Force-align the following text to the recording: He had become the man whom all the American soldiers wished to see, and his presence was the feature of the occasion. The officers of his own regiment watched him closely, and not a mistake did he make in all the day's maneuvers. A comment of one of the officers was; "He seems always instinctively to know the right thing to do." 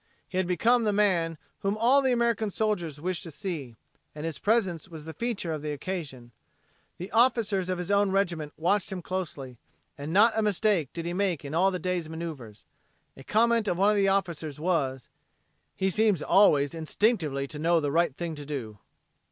He 0.27 0.37
had 0.39 0.47
become 0.47 0.83
the 0.83 0.91
man 0.91 1.37
whom 1.59 1.77
all 1.77 2.01
the 2.01 2.11
American 2.11 2.49
soldiers 2.49 2.99
wished 2.99 3.21
to 3.21 3.29
see, 3.29 3.75
and 4.15 4.25
his 4.25 4.39
presence 4.39 4.89
was 4.89 5.05
the 5.05 5.13
feature 5.13 5.53
of 5.53 5.61
the 5.61 5.71
occasion. 5.73 6.31
The 6.97 7.11
officers 7.11 7.69
of 7.69 7.77
his 7.77 7.91
own 7.91 8.09
regiment 8.09 8.53
watched 8.57 8.91
him 8.91 9.03
closely, 9.03 9.59
and 9.99 10.11
not 10.11 10.35
a 10.35 10.41
mistake 10.41 10.91
did 10.91 11.05
he 11.05 11.13
make 11.13 11.45
in 11.45 11.53
all 11.53 11.69
the 11.69 11.77
day's 11.77 12.09
maneuvers. 12.09 12.65
A 13.15 13.23
comment 13.23 13.67
of 13.67 13.77
one 13.77 13.91
of 13.91 13.95
the 13.95 14.07
officers 14.07 14.59
was; 14.59 15.07
"He 15.75 15.91
seems 15.91 16.23
always 16.23 16.73
instinctively 16.73 17.45
to 17.45 17.59
know 17.59 17.79
the 17.79 17.91
right 17.91 18.15
thing 18.15 18.33
to 18.33 18.43
do." 18.45 18.79